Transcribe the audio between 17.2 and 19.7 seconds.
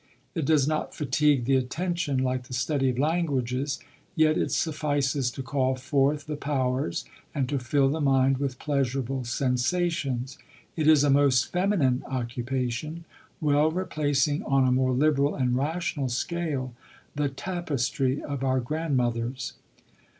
tapestry o^ our grandmothers.